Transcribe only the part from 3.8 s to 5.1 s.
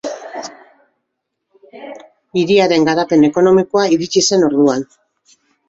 iritsi zen orduan.